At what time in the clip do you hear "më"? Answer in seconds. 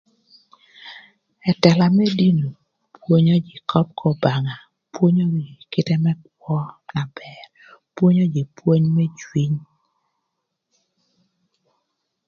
1.97-2.05, 6.03-6.11, 8.95-9.05